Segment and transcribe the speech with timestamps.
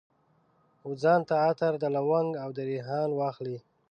[0.89, 3.57] وځان ته عطر، د لونګ او دریحان واخلي